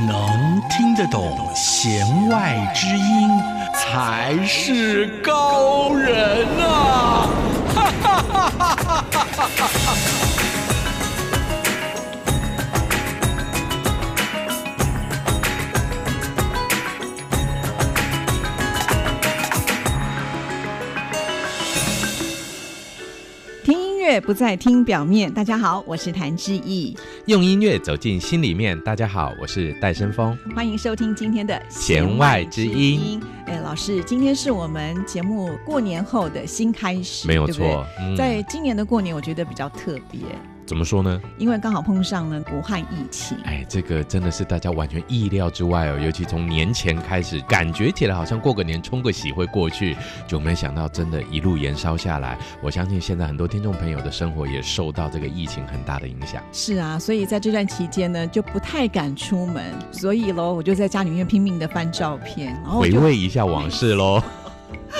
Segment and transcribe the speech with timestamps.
[0.00, 3.28] 能听得懂弦外之音，
[3.74, 7.28] 才是高人呐啊！
[7.74, 10.21] 哈哈哈哈哈哈！
[24.20, 25.32] 不再听表面。
[25.32, 26.96] 大家好，我是谭志毅。
[27.26, 28.78] 用音乐走进心里面。
[28.82, 30.36] 大家好，我是戴森峰。
[30.54, 33.20] 欢迎收听今天的弦外之音。
[33.46, 37.58] 哎，老师，今天是我们节目过年后的新开始，没有错。
[37.58, 40.20] 对对嗯、在今年的过年，我觉得比较特别。
[40.72, 41.20] 怎么说呢？
[41.36, 45.98] 因为刚好碰上了武汉疫情，哎，这个真的是大家完全意料之外哦。
[46.02, 49.94] 尤其从年前开始，感觉起来好像过个年冲个喜会过去，
[50.26, 52.38] 就没想到真的一路延烧下来。
[52.62, 56.42] 我相信现在很多听众朋友的生活也受到这个疫情很大的影响。
[56.52, 64.22] 是啊，所以在这段期间呢，就不太敢出门，所以喽，我就在家里面拼命的翻照片，然后回味一下往事喽。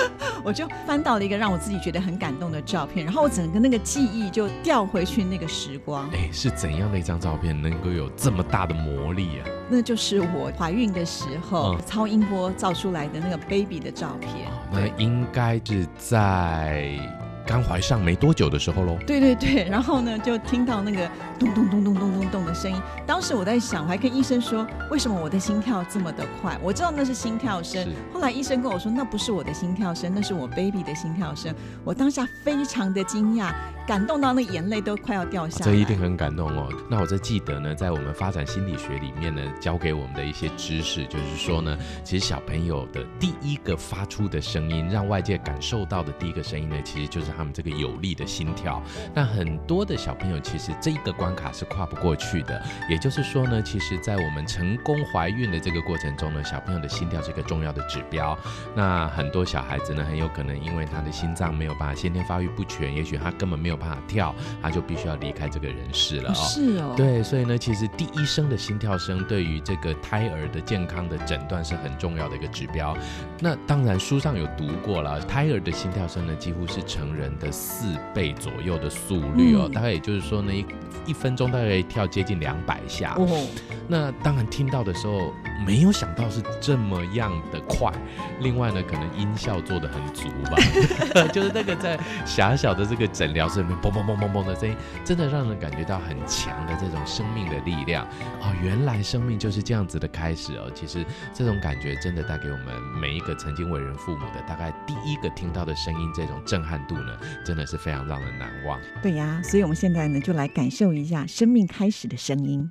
[0.45, 6.09] 我就翻到了一个让我自己觉得很感动的照片，然后我整个那个记忆就调回去那个时光。
[6.11, 9.49] 哎，是怎样的一张照片能够有这么大的魔力啊？
[9.71, 14.47] 那就是我怀孕的时候、嗯、超音波照出来的那个 baby 的照片。
[14.49, 16.99] 哦、那应该是在。
[17.47, 22.81] 刚怀上没多久的时候喽，对对对，然后呢，就听到那个咚咚咚咚咚咚咚的声音。
[23.07, 26.57] 当时我在想，我还跟医生说，为什么我的心跳这么的快？
[26.63, 27.87] 我知道那是心跳声。
[28.13, 31.53] 后来医生跟我说，那不是我的心跳声，那是我 baby 的心跳声。
[31.85, 33.53] 我当下非常的惊讶，
[33.87, 35.71] 感动到那眼泪都快要掉下来。
[35.71, 36.69] 这一定很感动哦。
[36.89, 47.32] 那我在记得呢，在我们发展心理学里面呢，教给我们的一些知识，就是说呢，其实小朋友的第一个发出的声音，让外界感受到的第一个声音呢，其实就是。
[47.37, 48.83] 他们这个有力的心跳，
[49.15, 52.63] 那很多的小朋友其实这一个关卡是跨不过去的。
[52.89, 58.39] 也就是说呢，其实，在我们成功怀孕的这个过程中呢，小朋友的心跳是一个重要的指标。
[58.75, 66.35] 那很多小孩子呢，很有可能因为他的心脏没有办法先天发育不全，也许他根本没有办法跳，他就必须要离开这个人世了哦。
[66.35, 72.97] 是哦，对，所以呢，其实第一声的心跳声对于这个胎儿的健康的诊断是很重要的一个指标。
[73.41, 77.22] 那当然书上有读过了，胎儿的心跳声呢，几乎是成人。
[77.23, 80.67] 人的四倍左右的速率哦，大概也就是说呢，一
[81.07, 83.15] 一分钟大概可以跳接近两百下。
[83.17, 83.47] 哦，
[83.89, 85.33] 那当然听到的时候，
[85.67, 87.93] 没有想到是这么样的快。
[88.41, 90.57] 另外呢，可能音效做的很足吧，
[91.33, 98.05] 就是那个在狭小的这个诊疗室里面，嘣嘣嘣嘣嘣的声音，真的让人感觉到很强的这种生命的力量。
[98.41, 100.71] 哦，原来生命就是这样子的开始哦。
[100.75, 102.67] 其实这种感觉真的带给我们
[103.01, 107.12] 每一个曾经为人父母的，大概第一个听到的声音，这种震撼度呢，
[107.45, 108.81] 真的是非常让人难忘。
[109.03, 112.71] 对呀，所以我们现在呢，就来感受一下生命开始的声音。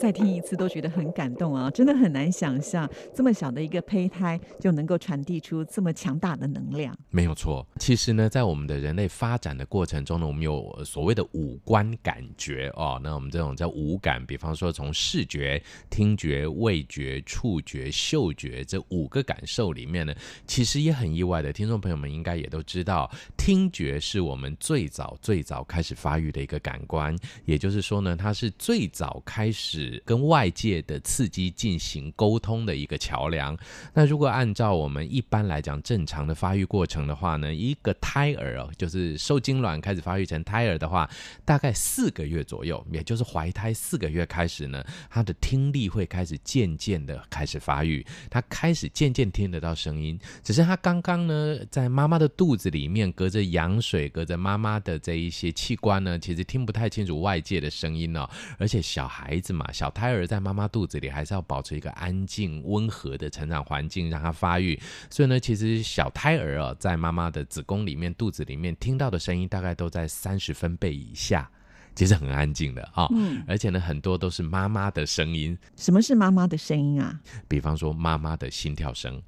[0.00, 1.70] 再听一次都觉得很感动啊！
[1.70, 6.96] 真的很难想象这么小的一个胚胎就能够传递出这么强大的能量。
[7.10, 12.98] 没有错，其实呢，在我们的人类发展的过程中呢，我们有所谓的五官感觉哦。
[13.04, 20.14] 那我们这种叫五感，比方说从视觉、听觉、味觉、触觉、嗅觉这五个感受里面呢，
[20.46, 29.89] 其实也很意外的，听众朋友们应该也都知道，听觉是我们最早最早开始发育的一个感官，也就是说呢，它是最早开始。
[30.04, 33.56] 跟外界的刺激进行沟通的一个桥梁。
[33.94, 41.10] 那如果按照我们一般来讲正常的发育过程的话呢，一个胎儿哦，就是受精卵开始发育成胎儿的话，
[41.44, 50.18] 大概四个月左右，也就是怀胎四个月开始呢，他的听力会开始渐渐的开始发育，他开始渐渐听得到声音。
[50.44, 58.28] 只是他刚刚呢，在妈妈的肚子里面，隔着羊水，隔着妈妈的这一些器官呢，其实听不太清楚外界的声音哦。
[58.58, 59.66] 而且小孩子嘛。
[59.80, 64.78] 小胎儿在妈妈肚子里还是要保持一个安静温和的成长环境，让它发育。
[65.08, 71.50] 所以呢，其实小胎儿啊，在妈妈的子宫里面、肚子里面听到的声音，大概都在三十分贝以下，
[71.94, 73.08] 其实很安静的啊。
[73.14, 75.56] 嗯，而且呢，很多都是妈妈的声音。
[75.76, 77.18] 什么是妈妈的声音啊？
[77.48, 79.22] 比方说妈妈的心跳声。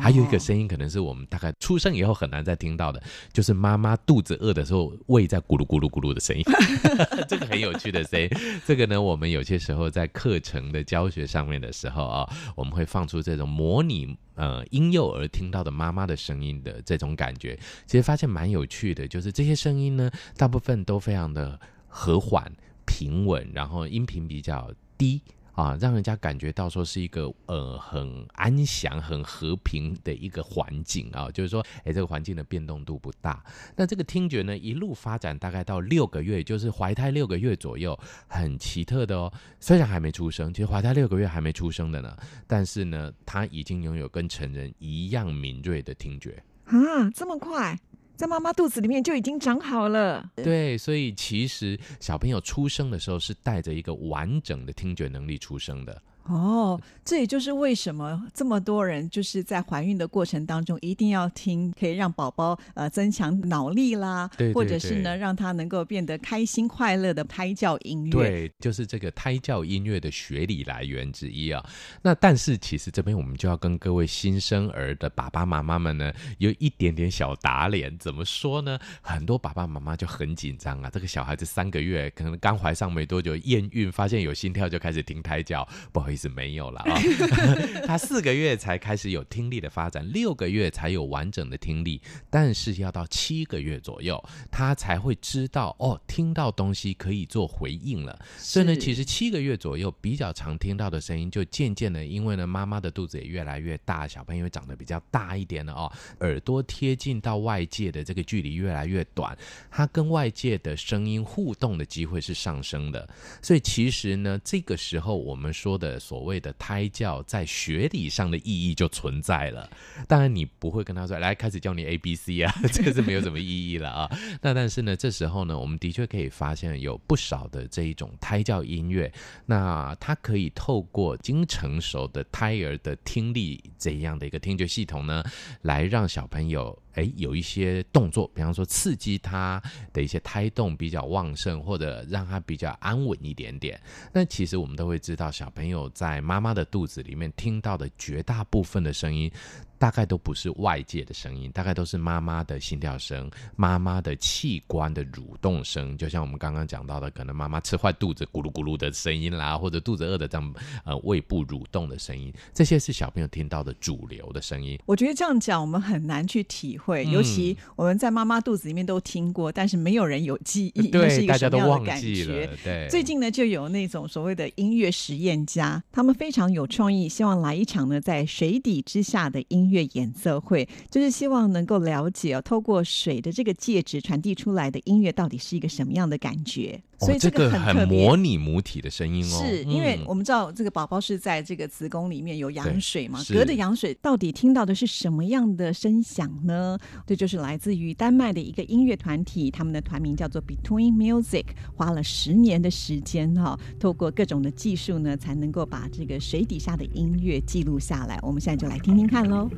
[0.00, 3.02] 还有一个声音，可能是我们大概出生以后很难再听到的，
[3.32, 6.42] 就是妈妈肚子饿的时候，胃在咕噜咕噜咕噜的声音，
[7.28, 8.28] 这个很有趣的声音。
[8.66, 22.50] 这个呢，我们有些时候在课程的教学上面的时候啊，我们会放出这种模拟呃婴幼儿听到的妈妈的声音的这种感觉，其实发现蛮有趣的，就是这些声音呢，大部分都非常的和缓、
[22.84, 25.22] 平稳，然后音频比较低。
[25.56, 33.42] 啊，让人家感觉到说是一个呃很安详、很和平的一个环境啊，就是说，哎，这个环境的变动度不大。
[33.74, 37.98] 那这个听觉呢，一路发展大概到六个月，就是怀胎六个月左右，
[38.28, 39.32] 很奇特的哦。
[39.58, 42.14] 虽然还没出生，其实怀胎六个月还没出生的呢，
[42.46, 47.78] 但是呢，他已经拥有跟成人一样敏锐的听觉啊，这么快？
[48.16, 50.28] 在妈妈肚子里面就已经长好了。
[50.36, 56.02] 对，所以其实小朋友出生的时候是带着一个完整的听觉能力出生的。
[56.28, 68.10] 哦，这也就是为什么这么多人就是在怀孕的过程当中一定要听，可以让宝宝呃增强脑力啦，对对对，或者是呢让他能够变得开心快乐的胎教音乐。
[68.10, 71.64] 对，就是这个胎教音乐的学理来源之一啊。
[72.02, 77.96] 那但是其实这边我们就要跟各位新生儿的爸爸妈妈们呢有一点点小打脸。
[77.98, 78.76] 怎么说呢？
[79.00, 86.15] 很多爸爸妈妈就很紧张啊，这个小孩子三个月可能刚怀上没多久，验孕发现有心跳就开始听胎教，不好意思。
[86.16, 98.18] 是没有了啊、哦， 他四个月才开始有听力的发展，六个月才有完整的听力，但是要到七个月左右，他才会知道哦，听到东西可以做回应了。
[98.38, 109.36] 所以呢，其实七个月左右比较常听到的声音，就渐渐的，因为呢，妈妈的肚子也越来越大，小朋友长得比较大一点了哦，耳朵贴近到外界的这个距离越来越短，
[109.70, 113.08] 他跟外界的声音互动的机会是上升的。
[113.42, 119.68] 所以其实呢，这个时候我们说的所谓的胎教在学理上的意义就存在了，
[120.06, 124.08] 当然你不会跟他说，来开始教你 A B C 啊， 这个是没有什么意义了啊。
[124.40, 129.12] 那但是呢，这时候呢，我们的确可以发现有不少的这一种胎教音乐，
[129.46, 135.24] 那它可以透过经成熟的胎儿的听力这样的一个听觉系统呢，
[135.62, 136.78] 来让小朋友。
[136.96, 139.62] 哎，有一些动作，比方说刺激他
[139.92, 143.80] 的一些胎动比较旺盛，或者让他比较安稳一点点。
[144.12, 149.30] 那其实我们都会知道，小朋友在妈妈的肚子里面听到的绝大部分的声音。
[149.78, 164.78] 大概都不是外界的声音，大概都是妈妈的心跳声、妈妈的器官的蠕动声，就像我们刚刚讲到的，可能妈妈吃坏肚子咕噜咕噜的声音啦，或者肚子饿的这样呃胃部蠕动的声音，这些是小朋友听到的主流的声音。
[164.86, 172.06] 我觉得这样讲我们很难去体会，尤其我们在妈妈肚子里面都听过，但是没有人有记忆，对，是一个什么样的感觉？
[172.06, 172.56] 大家都忘记了。
[172.64, 179.65] 对，最近呢就有那种所谓的音乐实验家，他们非常有创意，希望来一场呢在水底之下的音。
[179.66, 186.80] 音乐演奏会就是希望能够了解哦，透过水的这个介质传递出来的音乐到底是一个什么样的感觉。
[186.98, 196.78] 所以这个很，很模拟母体的声音哦，是因为我们知道这个宝宝是在这个子宫里面有羊水嘛，隔着羊水到底听到的是什么样的声响呢？
[197.06, 201.44] 这就是来自于丹麦的一个音乐团体，他们的团名叫做 Between Music，
[201.74, 208.18] 花了十年的时间哈，哦，透过各种的技术呢，才能够把这个水底下的音乐记录下来。
[208.22, 209.50] 我们现在就来听听看喽。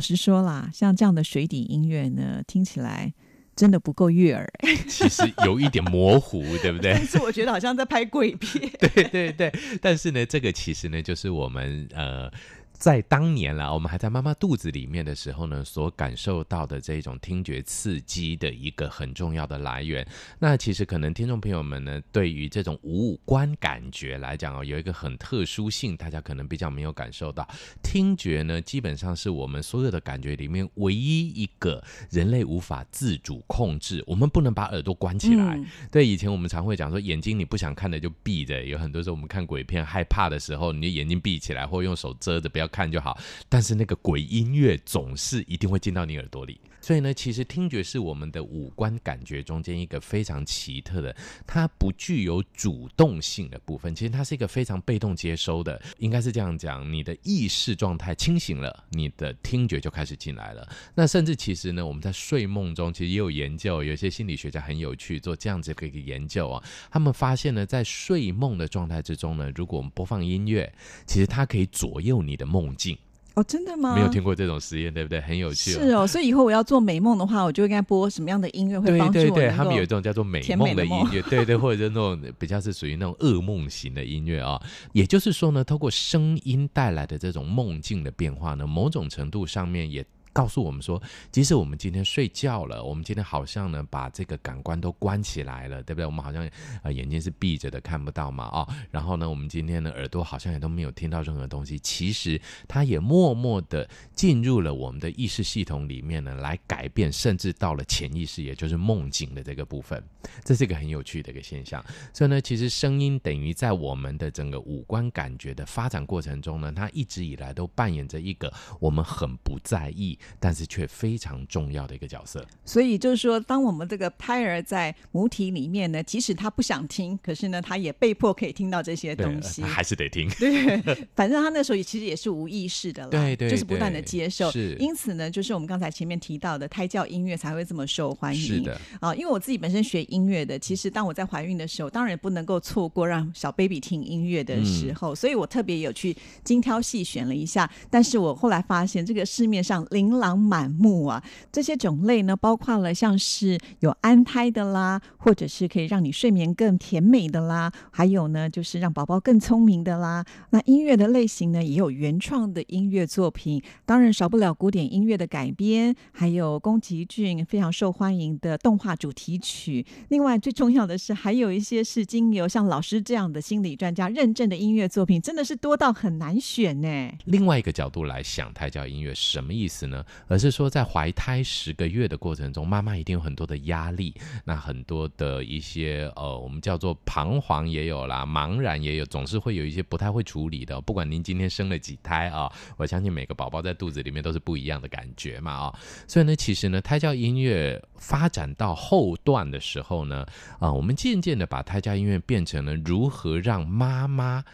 [0.00, 3.12] 实说啦，像这样的水底音乐呢，听起来
[3.56, 4.46] 真的不够悦耳。
[4.88, 6.92] 其实有一点模糊，对不对？
[6.96, 8.70] 但是我觉得好像在拍鬼片。
[8.78, 12.30] 对对对，但是呢，这个其实呢，就是我们呃。
[12.78, 20.06] 在当年啦，我们还在妈妈肚子里面的时候呢，所感受到的这种听觉刺激的一个很重要的来源。
[20.38, 27.46] 那其实可能听众朋友们呢，对于这种五官感觉来讲哦，有一个很特殊性，大家可能比较没有感受到。
[27.82, 34.04] 听觉呢，基本上是我们所有的感觉里面唯一一个人类无法自主控制。
[34.06, 35.56] 我们不能把耳朵关起来。
[35.56, 38.64] 嗯、对，以前我们常会讲说，眼睛你不想看的就闭着。
[38.64, 42.67] 有很多时候我们看鬼片害怕的时候，你的眼睛闭起来，或用手遮着，不要。
[42.68, 51.14] 看就好，但是那个鬼音乐总是一定会进到你耳朵里，所以呢，其实听觉是我们的五官感觉中间一个非常奇特的，
[51.46, 60.68] 它不具有主动性的部分，其实它是一个非常被动接收的，应该是这样讲，你的意识状态清醒了，你的听觉就开始进来了。
[60.94, 70.72] 那甚至其实呢，我们在睡梦中其实也有研究，有些心理学家很有趣，做这样子的一个研究啊，他们发现呢，在睡梦的状态之中呢，如果我们播放音乐，
[71.06, 72.58] 其实它可以左右你的梦。
[72.58, 72.98] 梦境
[73.38, 73.94] 哦，真的吗？
[73.94, 75.20] 没有听过这种实验，对不对？
[75.20, 75.80] 很有趣哦。
[75.80, 79.24] 是哦，所以以后我要做美梦的话，我就应该播什么样的音乐会帮助我？
[79.24, 84.60] 对对对，他们有一种叫做美梦的音乐，对对，或者是那种比较是属于那种噩梦型的音乐啊。
[84.92, 90.04] 也就是说呢，透过声音带来的这种梦境的变化呢，某种程度上面也。
[90.38, 91.02] 告诉我们说，
[91.32, 96.06] 即使我们今天睡觉了，我们今天好像呢把这个感官都关起来了，对不对？
[96.06, 96.48] 我们好像
[96.84, 101.76] 呃眼睛是闭着的，看不到嘛，哦，然后呢，我们今天呢耳朵好像也都没有听到任何东西。
[101.80, 110.00] 其实它也默默的进入了我们的意识系统里面呢，来改变，甚至到了潜意识，也就是梦境的这个部分。
[110.44, 111.84] 这是一个很有趣的一个现象。
[112.12, 120.16] 所以呢，其实声音等于在我们的整个五官感觉的发展过程中呢，它一直以来都扮演着一个我们很不在意。
[120.40, 130.28] 但是却非常重要的一个角色，所以就是说，当我们这个胎儿在母体里面呢，即使他不想听，可是呢，他也被迫可以听到这些东西，他还是得听。
[130.38, 130.76] 对，
[131.14, 134.50] 反正他那时候也其实也是无意识的了，对，对对，就是不断的接受。
[134.50, 138.40] 是，因此呢，就是我们刚才前面提到的胎教音乐才会这么受欢迎。
[138.40, 147.70] 是的，啊、呃，因为我自己本身学音乐的，其实当我在怀孕的时候，当然也不能够错过让小 baby 听音乐的时候，嗯、所以我特别有去精挑细选了一下。
[147.90, 151.22] 但是我后来发现，这个市面上琳琅满目啊，
[151.52, 160.24] 这些种类呢，包括了像是有安胎的啦，或者是可以让你睡眠更甜美的啦，还有呢，就是让宝宝更聪明的啦。
[160.50, 169.84] 那音乐的类型呢，也有原创的音乐作品，当然少不了古典音乐的改编，还有宫崎骏非常受欢迎的动画主题曲。
[170.08, 177.12] 另外，最重要的是，还有一些是经由像老师这样的心理专家认证的音乐作品，真的是多到很难选呢。
[177.26, 179.97] 另外一个角度来想，胎教音乐什么意思呢？
[180.26, 184.14] 而是说，在怀胎十个月的过程中，妈妈一定有很多的压力，
[184.44, 190.80] 那很多的一些呃，我们叫做彷徨也有啦，茫然也有，总是会有一些不太会处理的。
[190.80, 195.78] 不管您今天生了几胎啊，我相信每个宝宝在肚子里面都是不一样的感觉嘛啊。
[196.06, 200.26] 所以呢，其实呢，胎教音乐发展到后段的时候呢，
[200.58, 204.44] 啊，我们渐渐的把胎教音乐变成了如何让妈妈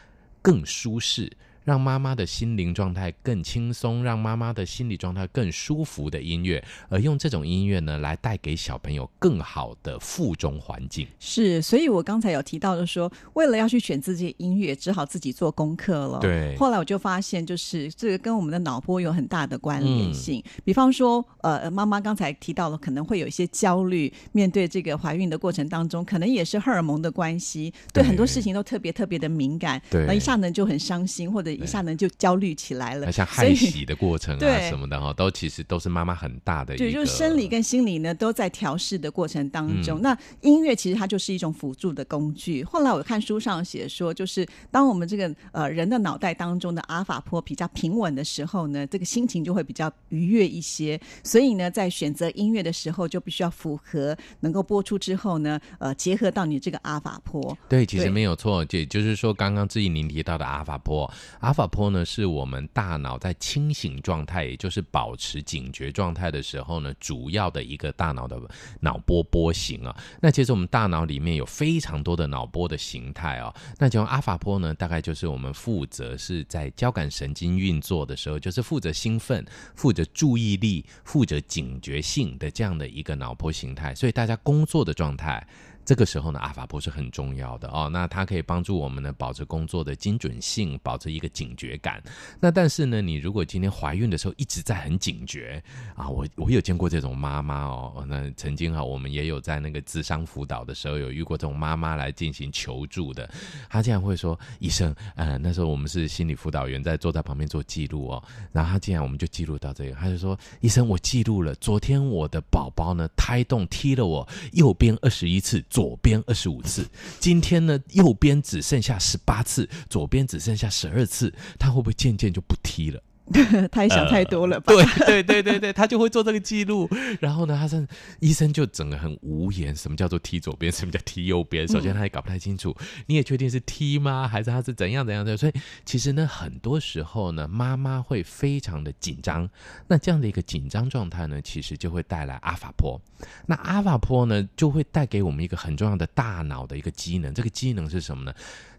[0.42, 1.30] 更舒适。
[1.64, 11.08] 让妈妈的心灵状态更轻松，让妈妈的心理状态更舒服的音乐，而用这种音乐呢，来带给小朋友更好的腹中环境。
[11.18, 16.18] 是，所以我刚才有提到的说，为了要去选这些音乐，只好自己做功课了。
[16.20, 16.54] 对。
[16.56, 20.42] 后来我就发现，就是这个跟我们的脑波有很大的关联性。
[20.44, 31.53] 嗯、比方说，呃，妈妈刚才提到了，可能会有一些焦虑，面对这个怀孕的过程当中，可能也是荷尔蒙的关系，对，对很多事情都特别特别的敏感，对，那一下呢就很伤心，或者。
[31.54, 39.98] 一下呢就焦虑起来了，像害喜的过程啊 什么的哈，都其实都是妈妈很大的一个，对，就是生理跟心理呢都在调试的过程当中。
[40.00, 42.62] 嗯、那音乐其实它就是一种辅助的工具。
[42.64, 51.00] 后来我看书上写说，就是当我们这个呃人的脑袋当中的阿法波比较平稳的时候呢，这个心情就会比较愉悦一些。
[51.22, 57.56] 所以呢，在选择音乐的时候，就必须要符合能够播出之后呢，呃，结合到你这个阿法波。
[57.68, 61.10] 对，其实没有错，也就是说刚刚志毅您提到的阿法波。
[61.44, 68.40] 阿法波呢，是我们大脑在清醒状态，也就是保持警觉状态的时候呢，主要的一个大脑的
[68.80, 69.94] 脑波波形啊。
[70.22, 73.54] 那其实我们大脑里面有非常多的脑波的形态啊。
[73.78, 83.94] 那讲阿法波呢，大概就是我们负责是在交感神经运作的时候，就是负责兴奋、负责注意力、负责警觉性的这样的一个脑波形态。
[83.94, 85.46] 所以大家工作的状态。
[85.84, 87.88] 这个时候呢，阿法波是很重要的哦。
[87.92, 92.02] 那它可以帮助我们呢，保持工作的精准性，保持一个警觉感。
[92.40, 95.62] 那但是呢，你如果今天怀孕的时候一直在很警觉
[95.94, 98.04] 啊，我我有见过这种妈妈哦。
[98.08, 103.30] 那曾经哈，我们也有在那个智商辅导的时候有遇过这种妈妈来进行求助的。
[103.68, 108.22] 她竟然会说：“医生，呃，那时候我们是心理辅导员，在坐在旁边做记录哦。
[108.52, 116.88] 然后她竟然我们就记录到这个，她就说：医生，我记录了，昨天我的宝宝呢胎动踢了我右边二十一次。”左边二十五次，
[117.18, 123.02] 今天呢，右边只剩下十八次，左边只剩下十二次，他会不会渐渐就不踢了？
[123.72, 124.72] 他也想太多了吧？
[124.74, 126.88] 呃、对对对对对，他就会做这个记录。
[127.20, 127.86] 然后呢，他是
[128.20, 131.66] 医生就整个很无言，什么叫做踢左边，什么叫踢右边？
[131.66, 132.76] 首先他也搞不太清楚。
[132.80, 134.28] 嗯、你也确定是踢吗？
[134.28, 135.36] 还是他是怎样怎样的？
[135.36, 135.52] 所以
[135.84, 139.48] 其实呢，很多时候呢，妈妈会非常的紧张。
[139.88, 143.00] 那这样的一个紧张状态呢，其实就会带来阿法波。
[143.46, 147.32] 那阿法波呢，就会带给我们一个很重要的大脑的一个机能。
[147.32, 148.34] 这个机能是什么呢？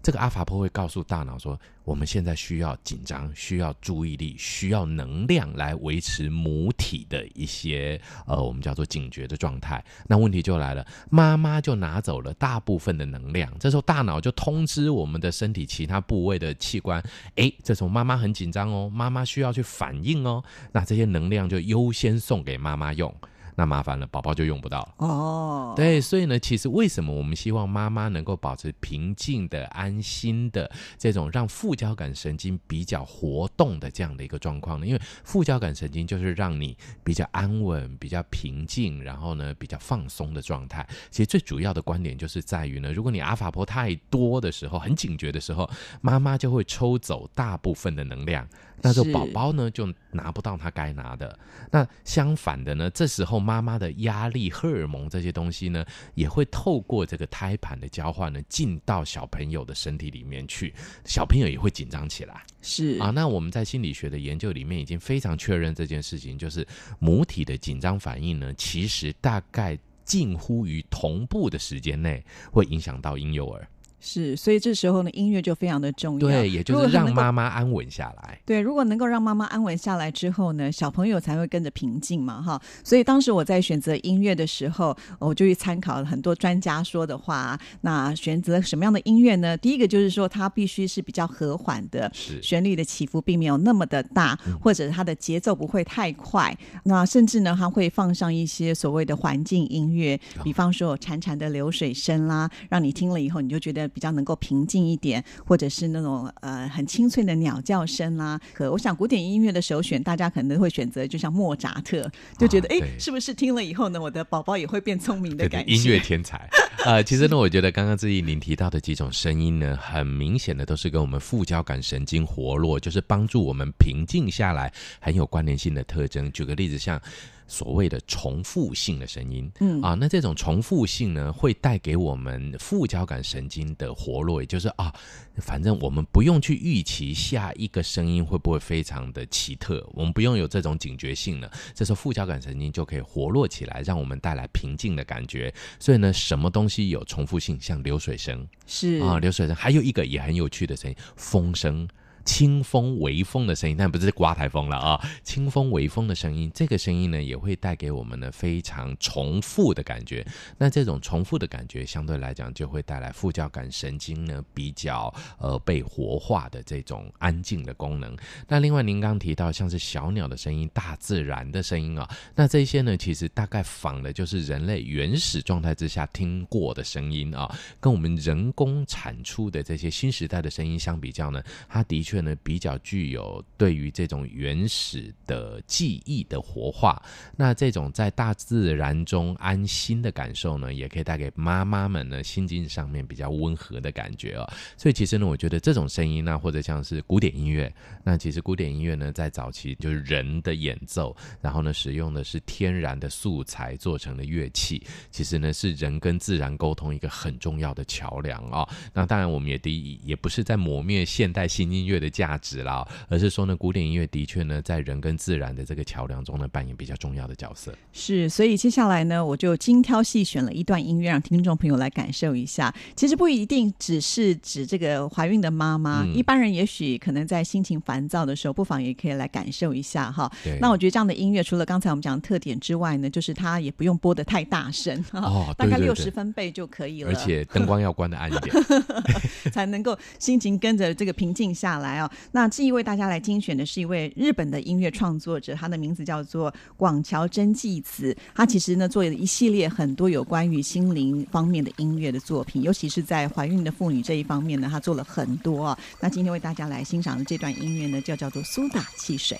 [0.05, 9.83] 这个阿法波会告诉大脑说，我们现在需要紧张，需要注意力，需要能量来维持母体的一些呃，我们叫做警觉的状态。
[10.05, 17.03] 那问题就来了，妈妈就拿走了大部分的能量，这时候大脑就通知我们的身体其他部位的器官，
[17.37, 23.11] 诶，这时候妈妈很紧张哦，妈妈需要去反应哦，那这些能量就优先送给妈妈用。
[23.55, 25.73] 那麻烦了，宝宝就用不到了哦。
[25.75, 34.85] 对，所以呢，其实为什么我们希望妈妈能够保持平静的、安心的这种让副交感神经比较活动的这样的一个状况呢？
[34.85, 40.87] 因为副交感神经就是让你比较安稳、比较平静，然后呢比较放松的状态。
[41.09, 45.69] 其实最主要的观点就是在于呢，如果你阿法波太多的时候，很警觉的时候，
[46.01, 48.47] 妈妈就会抽走大部分的能量。
[48.81, 51.39] 那这宝宝呢，就拿不到他该拿的。
[51.71, 60.73] 那相反的呢，这时候妈妈的压力、荷尔蒙这些东西呢，也会透过这个胎盘的交换呢，进到小朋友的身体里面去，
[61.05, 62.43] 小朋友也会紧张起来。
[62.63, 73.67] 是啊，那我们在心理学的研究里面已经非常确认这件事情，就是母体的紧张反应呢，其实大概近乎于同步的时间内，会影响到婴幼儿。
[73.99, 76.19] 是，所以这时候呢，音乐就非常的重要。
[76.19, 78.39] 对，也就是让妈妈安稳下来。
[78.45, 82.61] 对，如果能够让妈妈安稳下来之后呢，小朋友才会跟着平静嘛，哈。
[82.83, 87.59] 所以当时我在选择音乐的时候，我就去参考了很多专家说的话。
[87.81, 89.57] 那选择什么样的音乐呢？
[89.57, 96.55] 第一个就是说，它必须是比较和缓的，是旋律的起伏并没有那么的大，或者它的节奏不会太快。
[96.73, 103.84] 嗯、那甚至呢，它会放上一些所谓的环境音乐，比方说有潺潺的流水声啦，让你听了以后你就觉得。
[103.87, 108.39] 比较能够平静一点，或者是那种呃很清脆的鸟叫声啦。
[108.53, 115.73] 可我想古典音乐的首选，大家可能会选择就像莫扎特，就觉得哎、啊，是不是听了以后呢，我的宝宝也会变聪明的感觉？
[115.73, 116.49] 音乐天才
[116.85, 126.31] 呃，其实呢，我觉得刚刚志毅您提到的几种声音呢，很明显的都是跟我们副交感神经活络，就是帮助我们平静下来很有关联性的特征。
[126.31, 127.01] 举个例子，像。
[127.47, 129.81] 所谓的重复性的声音，嗯。
[129.81, 134.93] 啊，那这种重复性呢，会带给我们副交感神经的活络，也就是啊，
[135.37, 145.53] 反正我们不用去预期下一个声音会不会非常的奇特，我们不用有这种警觉性了，这时候副交感神经就可以活络起来，让我们带来平静的感觉。
[145.79, 148.47] 所以呢，什么东西有重复性，像流水声。
[148.65, 148.99] 是。
[149.01, 151.87] 啊，流水声，还有一个也很有趣的声音，风声。
[152.25, 154.99] 清风微风的声音，但不是刮台风了啊！
[155.23, 160.25] 清风微风的声音，这个声音呢，也会带给我们呢非常重复的感觉。
[160.57, 168.17] 那这种重复的感觉，相对来讲就会带来副交感神经呢比较呃被活化的这种安静的功能。
[168.47, 182.14] 那另外，您刚刚提到像是小鸟的声音、大自然的声音啊，那这些呢，其实大概仿的就是人类原始状态之下听过的声音啊，跟我们人工产出的这些新时代的声音相比较呢，它的确。
[182.21, 187.01] 呢，比较具有对于这种原始的记忆的活化，
[187.35, 194.49] 那这种在大自然中安心的感受呢，也可以带给妈妈们呢心境上面比较温和的感觉哦。
[194.77, 197.73] 所以其实呢，我觉得这种声音呢，或者像是古典音乐，
[198.03, 208.67] 那其实古典音乐呢，在早期就是人的演奏，然后呢，使用的是天然的素材做成的乐器，其实呢，是人跟自然沟通一个很重要的桥梁哦。
[208.93, 212.04] 那当然，我们也第一也不是在磨灭现代新音乐的。
[212.05, 217.73] 的价值啦，而是说呢，古典音乐的确呢，在人跟自然的这个桥梁中呢，扮演比较重要的角色。
[217.91, 222.73] 是，所以接下来呢，我就精挑细选了一段音乐，让听众朋友来感受一下。
[222.95, 230.31] 其实不一定只是指这个怀孕的妈妈，嗯、一般人也许可能在心情烦躁的时候，不妨也可以来感受一下哈。
[230.61, 238.55] 那我觉得这样的音乐，除了刚才我们讲的特点之外呢，就是它也不用播的太大声，哦，大概六十分贝就可以了，而且灯光要关的暗一点，
[239.51, 242.09] 才能够心情跟着这个平静下来哦。
[242.31, 248.15] 那这一位大家来精选的是一位日本的音乐创作者，他的名字叫做广桥真纪子。
[248.33, 255.77] 他其实呢做了一系列很多有关于心灵方面的音乐的作品，尤其是在怀孕的妇女这一方面呢，他做了很多啊。
[255.99, 259.39] 那今天为大家来欣赏的这段音乐呢，就叫做苏打汽水。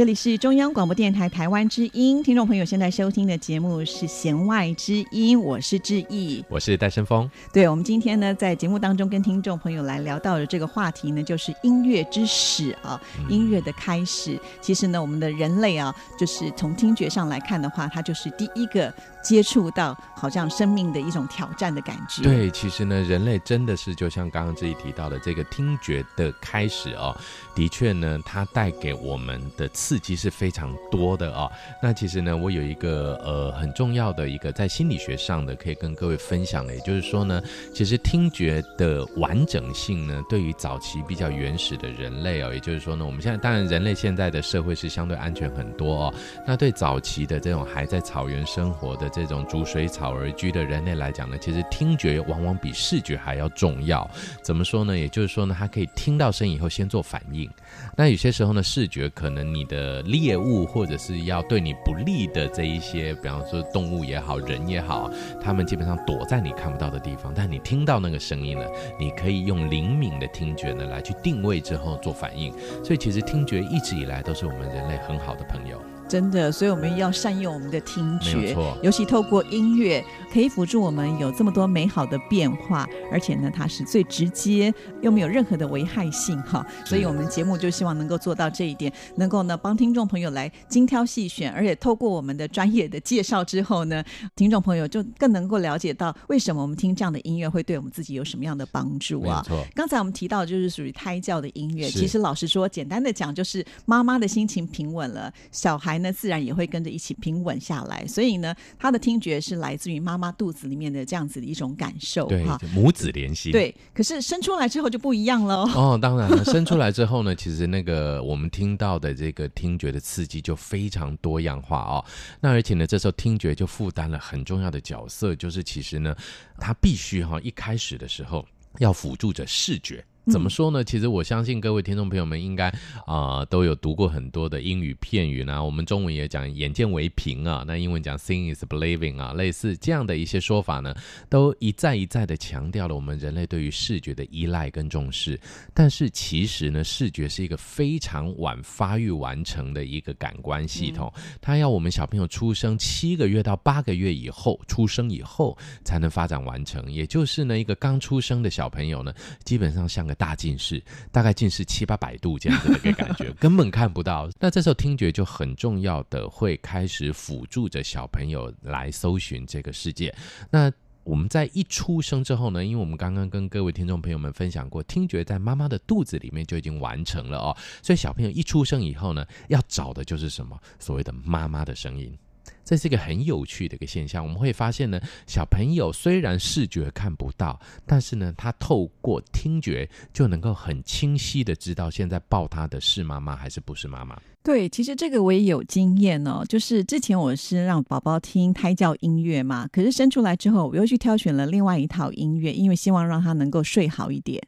[0.00, 7.30] 这里是中央广播电台台湾之音，听众朋友现在收听的节目是《弦外之音》，我是志毅，我是戴胜峰。
[7.52, 14.39] 对，我们今天呢，在节目当中跟听众朋友来聊到的这个话题呢，就是音乐之始啊，音乐的开始。
[14.60, 18.92] 其实呢，我们的人类啊，就是从听觉上来看的话，它就是第一个
[19.24, 22.22] 接触到好像生命的一种挑战的感觉。
[22.22, 27.16] 对，其实呢，人类真的是就像刚刚志毅提到的这个听觉的开始哦，
[27.54, 29.68] 的确呢，它带给我们的。
[29.80, 31.50] 刺激是非常多的哦。
[31.82, 37.40] 那其实呢，我有一个呃很重要的一个在心理学上的可以跟各位分享的，也就是说呢，
[37.72, 46.14] 其实听觉的完整性呢，对于早期比较原始的人类哦，也就是说呢，我们现在当然人类现在的社会是相对安全很多哦。
[46.44, 54.08] 那对早期的这种还在草原生活的这种逐水草而居的人类来讲呢，其实听觉往往比视觉还要重要。
[54.42, 54.98] 怎么说呢？
[54.98, 57.48] 也就是说呢，他可以听到声音以后先做反应。
[57.96, 65.08] 那有些时候呢，视觉可能你的，猎物或者是要对你不利的这一些，比方说动物也好，人也好，
[65.40, 67.32] 他们基本上躲在你看不到的地方。
[67.34, 68.66] 但你听到那个声音了，
[68.98, 72.52] 你可以用灵敏的听觉呢来去定位之后做反应。
[72.84, 75.99] 所以其实听觉一直以来都是是我们人类很好的朋友。
[76.10, 86.66] 真的，所以我们要善用我们的听觉，尤其透过音乐可以辅助我们有这么多美好的变化，而且呢，它是最直接又没有任何的危害性哈。
[86.84, 94.02] 所以我们节目就希望能够做到这一点，能够呢帮听众朋友来精挑细选，而且透过我们的专业的介绍之后呢，
[94.34, 99.46] 听众朋友就更能够了解到为什么我们听这样的音乐会对我们自己有什么样的帮助啊。
[99.76, 108.06] 刚才我们提到就是属于胎教的音乐，其实老实说，简单的讲就是妈妈的心情平稳了，小孩呢自然也会跟着一起平稳下来。
[108.06, 113.52] 所以呢，他的听觉是来自于妈妈肚子里面的这样子的一种感受，对，母子连心。
[113.52, 115.98] 对，可是生出来之后就不一样了 哦。
[116.00, 122.04] 当然了，生出来之后呢，其实那个我们听到的这个听觉的刺激就非常多样化哦。
[122.40, 126.14] 那而且呢，这时候听觉就负担了很重要的角色，就是其实呢，
[126.58, 128.46] 他必须哈一开始的时候
[128.78, 130.04] 要辅助着视觉。
[130.30, 130.84] 怎么说呢？
[130.84, 132.68] 其实我相信各位听众朋友们应该
[133.04, 135.62] 啊、呃、都有读过很多的英语片语呢。
[135.62, 140.94] 我们中文也讲“眼见为凭”啊，那英文讲 “seeing is believing” 啊，类似这样的一些说法呢，
[141.28, 145.38] 都一再一再的强调了我们人类对于视觉的依赖跟重视。
[145.74, 156.90] 但是其实呢，视觉是一个非常晚发育完成的一个感官系统，它要我们小朋友出生七个月到八个月以后出生以后才能发展完成。
[156.90, 159.12] 也就是呢，一个刚出生的小朋友呢，
[159.44, 164.28] 基本上像个大近视，大概近视七八百度这样子的一个感觉， 根本看不到。
[164.38, 170.14] 那这时候听觉就很重要的会开始辅助着小朋友来搜寻这个世界。
[170.50, 170.70] 那
[171.04, 180.60] 我们在一出生之后呢，因为我们刚刚跟各位听众朋友们分享过，听觉在妈妈的肚子里面就已经完成了哦，所以小朋友一出生以后呢，要找的就是什么？
[180.78, 182.14] 所谓的妈妈的声音。
[182.64, 194.20] 这是一个很有趣的一个现象，我们会发现呢，小朋友虽然视觉看不到，但是呢，他透过听觉就能够很清晰的知道现在抱他的是妈妈还是不是妈妈。
[194.42, 204.42] 对，其实这个我也有经验哦，就是之前我是让宝宝听胎教音乐嘛，可是生出来之后，我又去挑选了另外一套音乐，因为希望让他能够睡好一点。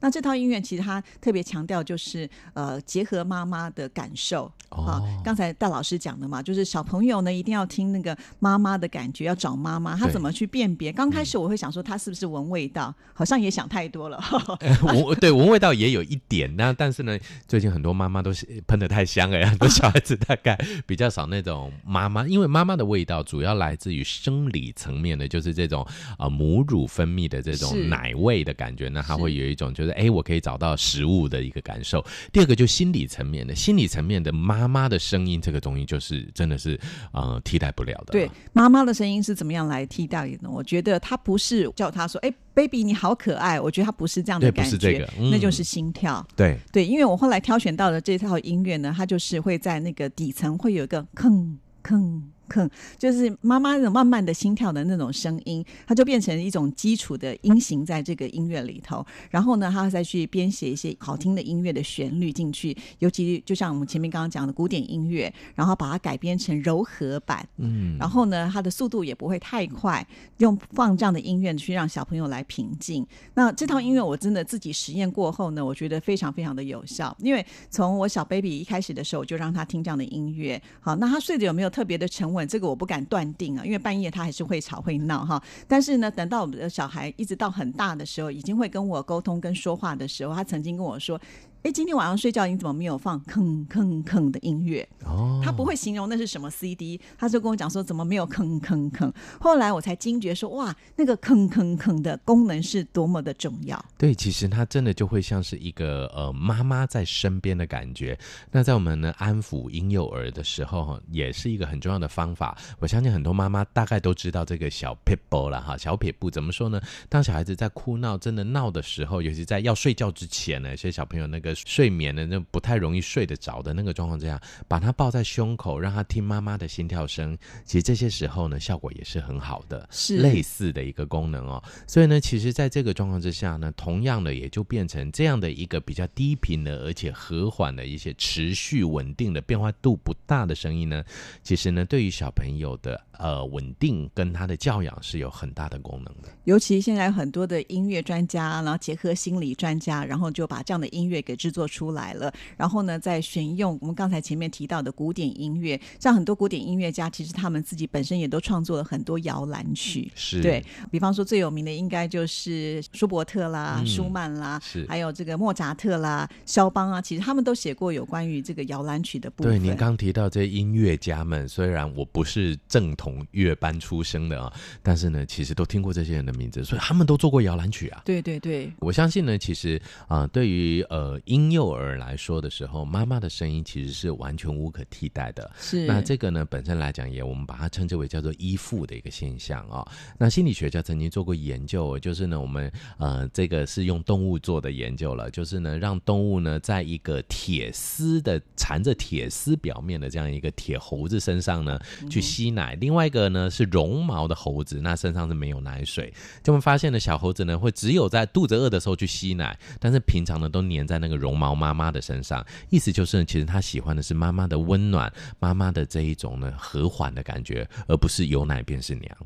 [0.00, 4.50] 那这套音乐其实他特别强调就是呃，结合妈妈的感受。
[4.70, 10.92] 好、哦，刚才戴老师讲的嘛，就是小朋友呢一定要听那个妈妈的感觉，要找妈妈，他怎么去辨别？
[10.92, 14.22] 刚开始我会想说他是不是闻味道，好像也想太多了。
[14.84, 25.86] 闻、呃、对闻味道也有一点，那但是呢，最近很多妈妈都是喷的太香了， 很多小孩子大概比较少那种妈妈，因为妈妈的味道主要来自于生理层面的，就是这种
[26.18, 32.04] 呃母乳分泌的这种奶味的感觉，那他会有一种就是哎，我可以找到食物的一个感受。
[32.30, 34.58] 第二个就心理层面的，心理层面的妈。
[34.58, 36.78] 妈妈的声音，这个东西就是真的是
[37.12, 38.10] 呃替代不了的。
[38.10, 40.50] 对，妈妈的声音是怎么样来替代的呢？
[40.50, 46.26] 我觉得他不是叫他说：“哎，baby，你好可爱。”我觉得他不是这样的感觉，不是这个，嗯，那就是心跳。
[46.34, 52.32] 对对，因为我后来挑选到的这套音乐呢，它就是只会在那个底层会有一个坑坑。
[52.48, 59.04] 哼， 就是妈妈那种慢慢的心跳的那种声音，它就变成一种基础的音型在这个音乐里头。
[59.30, 67.46] 然后呢，他再去编写一些好听的音乐的旋律进去，尤其就像我们前面刚刚讲的古典音乐，然后把它改编成柔和版。
[67.56, 70.06] 嗯，然后呢，它的速度也不会太快，
[70.38, 73.06] 用放这样的音乐去让小朋友来平静。
[73.34, 77.16] 那这套音乐我真的自己实验过后呢，我觉得非常非常的有效。
[77.20, 80.60] 因为从我小 baby 一开始的时候，我就让他听这样的音乐。
[80.80, 82.37] 好，那他睡得有没有特别的沉稳？
[82.46, 85.42] 这个我不敢断定啊，因为半夜他还是会吵会闹哈。
[85.66, 91.20] 但是呢，等到我们的小孩一直到很大的时候，已经会跟我沟通跟说话的时候，他曾经跟我说。
[91.64, 94.88] 哎，今天晚上睡觉你怎么没有放吭吭吭的音乐？
[95.04, 99.12] 哦，他不会形容那是什么 CD，他就跟我讲说怎么没有吭吭吭。
[99.40, 103.84] 后来我才惊觉说哇，那个吭吭吭的功能是多么的重要。
[103.98, 108.16] 对，其实它真的就会像是一个呃妈妈在身边的感觉。
[108.52, 112.56] 那在我们呢安抚婴幼儿的时候哈，也是一个很重要的方法。
[112.78, 116.80] 我相信很多妈妈大概都知道这个小撇步了哈，小撇步怎么说呢？
[117.08, 121.47] 当小孩子在哭闹真的闹的时候，尤其在要睡觉之前呢，有些小朋友那个。
[121.54, 127.36] 睡眠的那不太容易睡得着的那个状况之下，把他抱在胸口，让他听妈妈的心跳声。
[127.64, 131.62] 其实这些时候呢，效果也是很好的，是类似的一个功能哦。
[131.86, 141.04] 所以呢，其实在这个状况之下呢，同样的也就变成这样的一个比较低频的，而且和缓的一些持续稳定的变化度不大的声音呢，
[141.42, 146.28] 其实呢，对于小朋友的呃稳定跟他的教养是有很大的功能的。
[146.44, 152.30] 尤其现在很多的音乐专家，然后结合心理专家，然后就把这样的音乐给制作出来了。
[152.56, 160.10] 然后呢，再选用我们刚才前面提到的古典音乐，像很多古典音乐家，其实他们自己本身也都创作了很多摇篮曲。
[160.14, 169.52] 是，对，比方说最有名的应该就是舒伯特啦、嗯、舒曼啦，是，还有这个莫扎特啦、肖邦啊，其实他们都写过有关于这个摇篮曲的部分。
[169.52, 178.02] 对，您刚提到这些音乐家们，虽然我不是正统乐班出生的啊，但是呢，其实都听过这些人的名字，所以他们都做过摇篮曲啊。
[178.04, 185.50] 对对对，我相信呢，其实啊、呃，对于呃婴幼儿来说的时候，妈妈的声音其实是完全无可替代的。
[185.60, 189.88] 是，那这个呢，本身来讲也，我们把它称之为叫做依附的一个现象啊、哦。
[190.18, 201.78] 那心理学家曾经做过研究，就是呢，我们呃这个是用动物做的研究了，就是呢，让动物呢在一个铁丝的缠着铁丝表面的这样一个铁猴子身上呢
[202.10, 206.12] 去吸奶，另外一个呢是绒毛的猴子，那身上是没有奶水，
[206.42, 219.16] 就会发现呢，小猴子呢会只有在肚子饿的时候去吸奶，但是平常呢都粘在那个绒毛妈妈的身上，意思就是呢，其实他喜欢的是妈妈的温暖，妈妈的这一种呢和缓的感觉，而不是有奶便是娘。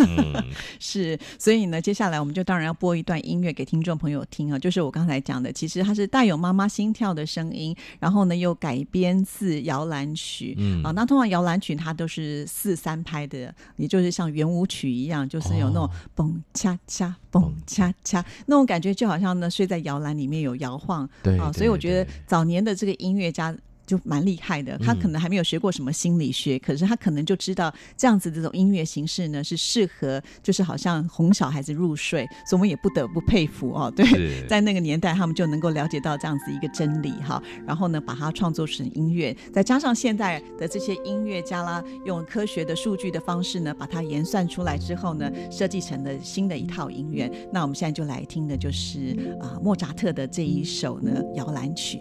[0.00, 0.44] 嗯，
[0.80, 10.82] 是，所以呢，接下来我们就当然要播一段音乐给听众朋友听啊，就是我刚才讲的，其实它是带有妈妈心跳的声音，然后呢又改编自摇篮曲，嗯。
[10.82, 23.52] 啊，那通常摇篮曲它都是四三拍的，也就是像圆舞曲一样，就是有那种蹦恰恰蹦恰恰那种感觉，就好像呢睡在摇篮里面有摇晃，对啊，所以我觉得早年的这个音乐家。
[23.86, 33.92] 就蛮厉害的，他可能还没有学过什么心理学，嗯、可是他可能就知道这样子这种音乐形式呢是适合，就是好像哄小孩子入睡，所以我们也不得不佩服哦。
[33.94, 34.04] 对，
[34.48, 47.30] 在那个年代他们就能够了解到这样子一个真理哈，然后呢把它创作成音乐，再加上现在的这些音乐家啦，用科学的数据的方式呢把它演算出来之后呢，设计成了新的一套音乐。
[47.52, 52.00] 那我们现在就来听的就是啊莫扎特的这一首呢摇篮曲。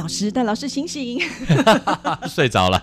[0.00, 1.20] 老师，戴老师醒醒，
[2.26, 2.82] 睡着了。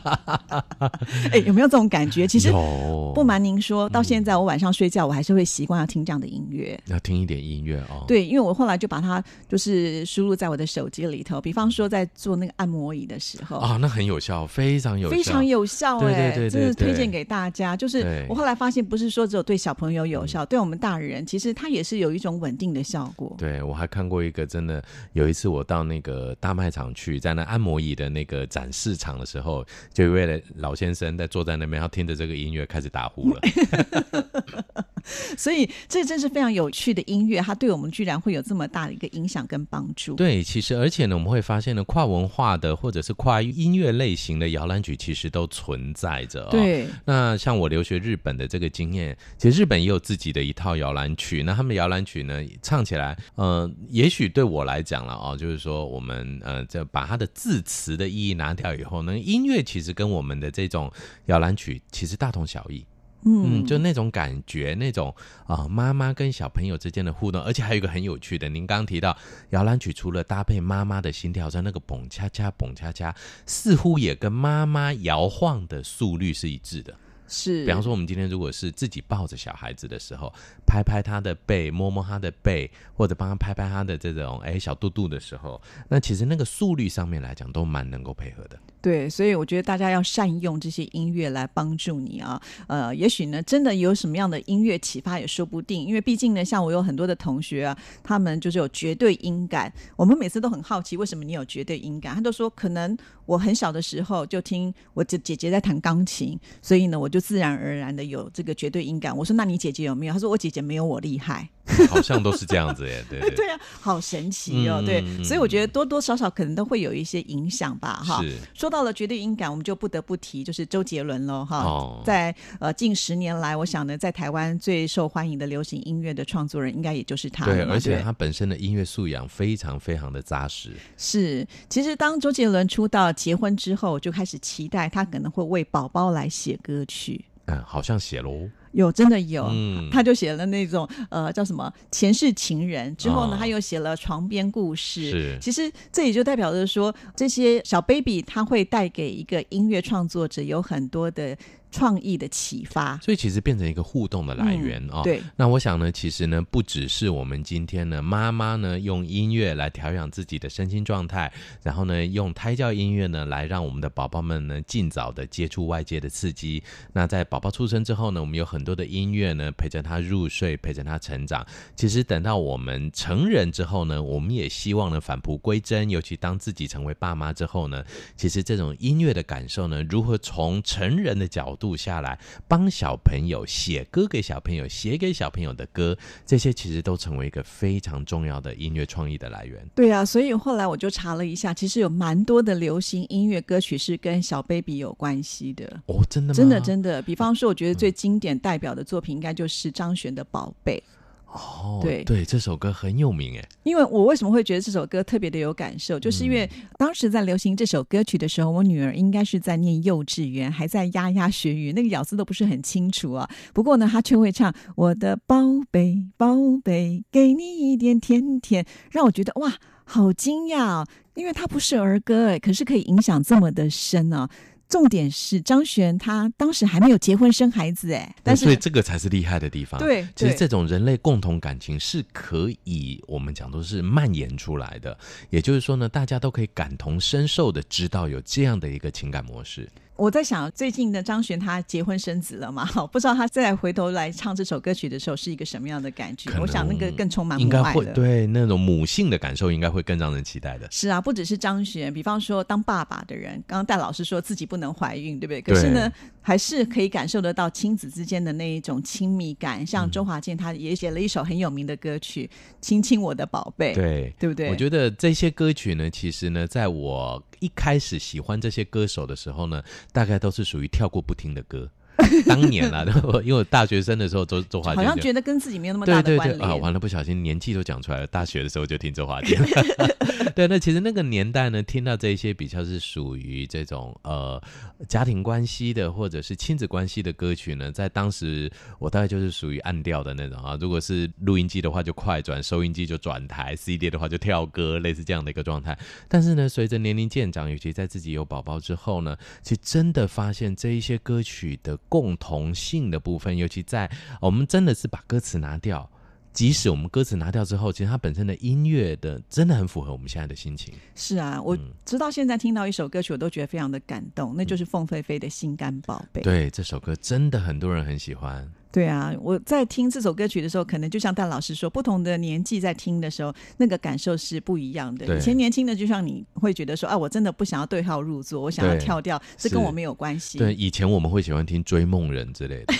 [1.34, 2.28] 哎，有没有这种感觉？
[2.28, 8.05] 其实有不瞒您说，到现在我晚上睡觉，我还是会习惯要听这样的音乐，要听一点音乐哦。
[8.07, 17.76] 对，因为我后来就把它就是输入在我的手机里头，比方说在做那个按摩椅的时候啊，那很有效，非常有效，非常有效，哎，对对对，真的推荐给大家。
[17.76, 23.34] 就是我后来发现，不是说只有对小朋友有效，对我们大人其实它也是有一种稳定的效果。
[23.36, 33.41] 对，我还看过一个真的，有一次我到那个大卖场去，在那按摩椅的那个展示场的时候，就一位老先生在坐在那边，他听着这个音乐开始打呼了。
[35.38, 40.16] 所以这真是非常有趣的音乐，它对我们居然会有这么大的一个影响跟帮助。
[40.16, 46.49] 对，其实而且呢，我们会发现呢，跨文化的或者是跨音乐类型的摇篮曲，其实都存在着哦。
[46.51, 51.41] 对，那像我留学日本的这个经验，其实日本也有自己的一套摇篮曲。
[51.41, 60.91] 那他们摇篮曲呢，唱起来，呃，也许对我来讲了哦，就是说我们呃，这把它的字词的意义拿掉以后呢，音乐其实跟我们的这种
[61.28, 62.86] 摇篮曲其实大同小异。
[63.24, 65.13] 嗯，就那种感觉，那种
[65.45, 69.18] 啊，妈妈跟小朋友之间的互动，而且还有一个很有趣的，您刚刚提到
[69.49, 73.13] 摇篮曲，除了搭配妈妈的心跳声，那个蹦恰恰蹦恰恰，
[73.45, 76.93] 似乎也跟妈妈摇晃的速率是一致的。
[77.28, 80.34] 是，比方说，我们今天如果是自己抱着小孩子的时候，
[80.65, 88.57] 拍拍他的背，摸摸他的背，或者帮他拍拍他的这种哎小肚肚的时候，那其实那个速率上面来讲，都蛮能够配合的。
[88.82, 92.41] 对，所以我觉得大家要善用这些音乐来帮助你啊。
[92.67, 95.86] 呃，也许呢，真的有什么样的音乐启发也说不定。
[95.86, 99.71] 因为毕竟呢，像我有很多的同学啊，他们就是有绝对音感。
[99.97, 102.15] 我们每次都很好奇，为什么你有绝对音感？
[102.15, 102.95] 他都说，可能
[103.28, 109.15] 我很小的时候就听我姐姐姐在弹钢琴，所以呢，我就自然而然的有这个绝对音感。
[109.15, 110.13] 我说，那你姐姐有没有？
[110.13, 111.47] 她说，我姐姐没有我厉害。
[111.89, 118.23] 好像都是这样子耶，对 对，对啊，好神奇哦，嗯、对，所以我觉得多多少少可能都会有一些影响吧，哈。
[118.53, 121.57] 说到了绝对音感，我们就不得不提就是周杰伦喽，哈。
[121.65, 127.43] 哦、在呃近十年来，我想呢，在台湾最受欢迎的流行音乐的创作人，应该也就是他。
[127.43, 130.71] 对，而且他本身的音乐素养非常非常的扎实。
[130.95, 137.26] 是，其实当周杰伦出道结婚之后，就开始期待他可能会为宝宝来写歌曲。
[137.47, 138.49] 嗯，好像写喽。
[138.74, 145.09] 有，真的有，嗯、他就写了那种呃叫什么前世情人，之后呢，哦、他又写了床边故事。
[145.09, 151.36] 是，其实这也就代表着说，这些小 baby 他会带给一个音乐创作者有很多的。
[151.72, 155.01] 创意的启发，所以其实变成一个互动的来源哦。
[155.03, 166.63] 对，那我想呢，其实呢，不只是我们今天呢，妈妈呢用音乐来调养自己的身心状态，然后呢，用胎教音乐呢来让我们的宝宝们呢尽早的接触外界的刺激。
[166.93, 171.45] 那在宝宝出生之后呢，我们有很多的音乐呢陪着他入睡，陪着他成长。
[171.76, 177.84] 其实等到我们成人之后呢，我们也希望呢返璞归真，尤其当自己成为爸妈之后呢，
[178.15, 189.62] 其实这种音乐的感受呢，如何从成人的角度度下来，帮小朋友写歌给小朋友，写给小朋友的歌，这些其实都成为一个非常重要的音乐创意的来源。
[189.76, 195.66] 对啊，所以后来我就查了一下，其实有蛮多的流行音乐歌曲是跟小 baby 有关系的。
[195.88, 196.38] 哦，真的吗？
[196.38, 197.01] 真的真的。
[197.01, 200.82] 比方说，我觉得最经典代表的作品，应该就是张悬的《宝贝》。
[201.28, 203.49] 哦，对对，这首歌很有名哎。
[203.63, 213.30] 因为我为什么会觉得这首歌特别的有感受，就是因为当时在流行这首歌曲的时候，我女儿应该是在念幼稚园，还在牙牙学语，那个咬字都不是很清楚啊。
[213.53, 215.36] 不过呢，她却会唱“我的宝
[215.69, 219.53] 贝，宝贝，给你一点甜甜”，让我觉得哇，
[219.84, 224.30] 好惊讶哦，因为它不是儿歌哎，可是可以影响这么的深啊。
[224.70, 229.80] 重点是张悬他当时还没有结婚生孩子哎，但是所以这个才是厉害的地方。
[229.80, 234.97] 对，其实这种人类共同感情是可以我们讲都是蔓延出来的，
[235.30, 239.70] 也就是说呢，大家都可以感同身受的知道有这样的一个情感模式。
[239.97, 242.65] 我在想，最近的张悬他结婚生子了嘛？
[242.91, 246.31] 不知道他再回头来唱这首歌曲的时候是一个什么样的感觉？
[246.39, 250.67] 我想那个更充满母爱的，应该会对那种母性的感受，应该会更让人期待的。
[250.71, 255.41] 是啊，不只是张悬，比方说当爸爸的人，刚刚戴老师说自己不能怀孕，对不对？
[255.41, 255.91] 可是呢，
[256.21, 259.65] 还是可以感受得到亲子之间的那一种亲密感。
[259.65, 262.29] 像周华健，他也写了一首很有名的歌曲
[262.61, 264.49] 《亲亲我的宝贝》，对，对不对？
[264.49, 269.63] 我觉得这些歌曲呢，其实呢，在我一开始喜欢这些歌手的时候呢。
[269.91, 271.69] 大概都是属于跳过不听的歌，
[272.27, 272.85] 当年啊，
[273.23, 276.41] 因为我大学生的时候周周华健，好像觉得跟自己没有那么大的关联。
[276.41, 278.07] 啊，完了，不小心年纪都讲出来了。
[278.07, 279.39] 大学的时候就听周华健。
[280.35, 284.41] 对，那其实那个年代呢，听到这一些比较是属于这种呃
[284.87, 290.55] 家庭关系的或者是亲子关系的歌曲呢，在当时我大概就是属于暗调的那种啊。
[290.61, 295.77] 如果是录音机的话就快转，收音机就转台；CD 的话就跳歌，类似这样的一个状态。
[296.07, 303.89] 但是呢，随着年龄渐长，尤其在自己有宝宝之后呢，其实真的发现这一些歌曲的共同性的部分，尤其在
[304.21, 305.89] 我们真的是把歌词拿掉。
[306.33, 310.71] 即使我们歌词拿掉之后，其实它本身的音乐的真的很符合我们现在的心情。
[310.93, 316.21] 是啊，我直到现在听到一首歌曲，我都觉得非常的感动，那就是凤飞飞的《心肝宝贝》。
[316.23, 318.47] 对，这首歌真的很多人很喜欢。
[318.78, 325.17] 对啊，我在听这首歌曲的时候，可能就像戴老师说，不同的年纪在听的时候，那个感受是不一样的。
[325.17, 330.38] 以前年轻的，就像你会觉得说，啊，我真的不想要对号入座，我想要跳掉，这跟我没有关系。
[330.38, 332.75] 对，以前我们会喜欢听追梦人之类的。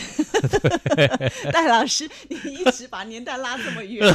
[1.52, 4.08] 戴老师，你一直把年代拉这么远，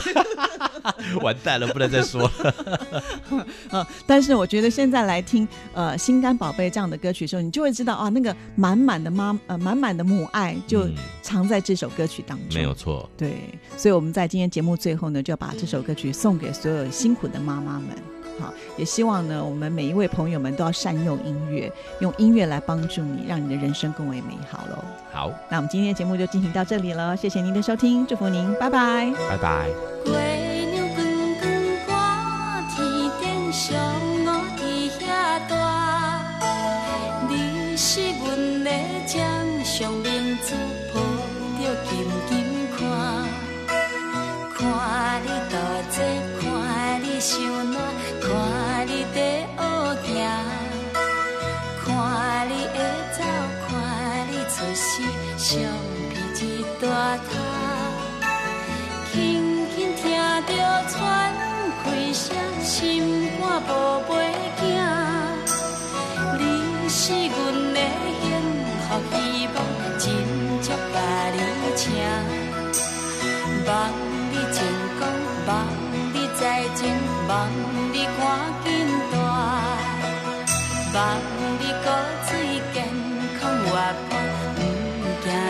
[1.20, 2.86] 完蛋了，不能再说了。
[3.72, 10.88] 嗯，但是我觉得现在来听呃《心肝宝贝》这样的歌曲的时候，你就会知道啊，那个满满的妈呃满满的母爱就
[11.22, 11.71] 藏在这。
[11.72, 13.32] 这首歌曲当中没有错，对，
[13.78, 17.96] 所以我们在今天节目最后呢，就要把这首歌曲送给所有辛苦的妈妈们。
[18.38, 24.84] 好，也希望呢，我们每一位朋友们都要善用音乐，用音乐来帮助你，让你的人生更为美好喽。
[25.10, 30.31] 好，那我们今天的节目就进行到这里了，谢谢您的收听，祝福您，拜拜，拜拜。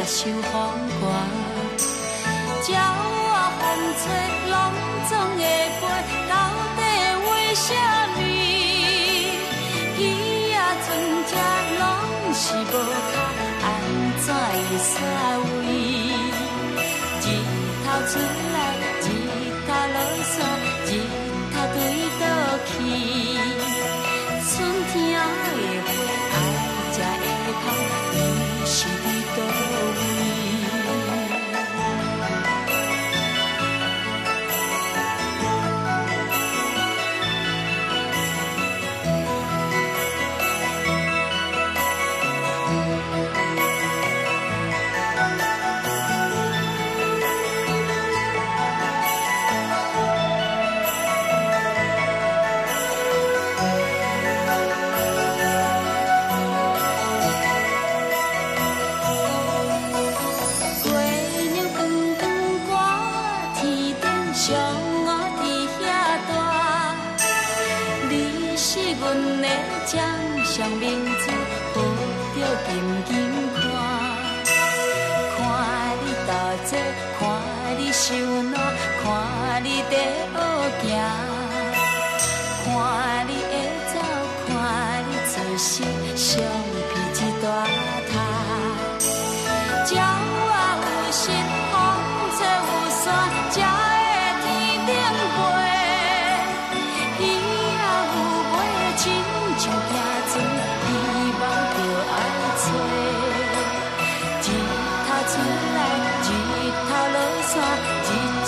[0.04, 0.52] 秋风
[1.00, 1.02] 刮，
[2.68, 2.70] 鸟
[3.30, 3.64] 仔风
[3.98, 4.04] 吹，
[4.50, 4.54] 拢
[5.08, 5.40] 总会
[5.80, 5.82] 飞，
[6.28, 6.32] 到
[6.76, 6.80] 底
[7.24, 7.66] 为什
[8.14, 8.18] 么？
[9.98, 10.00] 鱼
[10.52, 10.54] 仔
[10.84, 10.86] 船
[11.26, 11.30] 只
[11.80, 11.80] 拢
[12.34, 12.72] 是无
[13.10, 13.14] 脚，
[13.64, 13.66] 安
[14.20, 14.94] 怎会煞
[15.46, 15.66] 位？
[17.22, 17.24] 日
[17.84, 18.12] 头出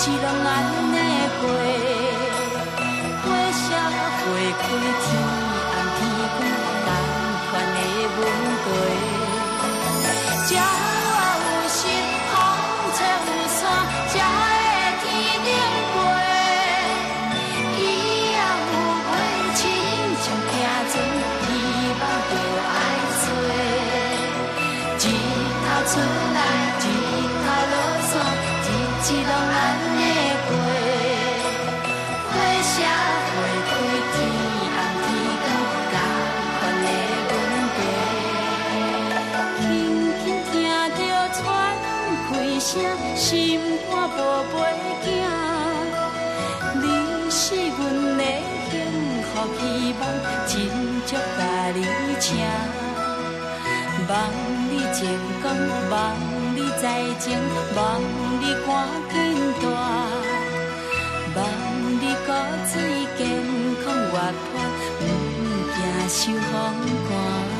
[0.05, 0.43] 出来，
[54.95, 55.09] 情
[55.42, 55.45] 讲，
[55.90, 56.14] 望
[56.55, 56.84] 你在
[57.18, 57.36] 前，
[57.74, 58.01] 望
[58.40, 58.68] 你赶
[59.11, 59.14] 紧
[59.61, 59.66] 大，
[61.34, 61.38] 望
[62.01, 62.28] 你骨
[62.64, 62.72] 髓
[63.18, 63.20] 健
[63.84, 64.14] 康活
[64.53, 64.53] 泼，
[65.01, 65.03] 唔
[65.74, 65.76] 惊
[66.09, 66.53] 受风
[67.09, 67.53] 寒。